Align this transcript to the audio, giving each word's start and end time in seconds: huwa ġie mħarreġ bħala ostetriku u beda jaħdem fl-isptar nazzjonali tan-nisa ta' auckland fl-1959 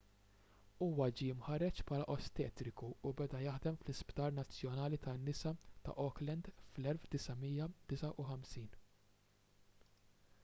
huwa 0.83 1.05
ġie 1.17 1.33
mħarreġ 1.41 1.79
bħala 1.89 2.05
ostetriku 2.13 2.87
u 3.09 3.11
beda 3.19 3.41
jaħdem 3.43 3.75
fl-isptar 3.81 4.33
nazzjonali 4.37 4.99
tan-nisa 5.03 5.51
ta' 5.89 5.95
auckland 6.07 6.49
fl-1959 6.53 8.81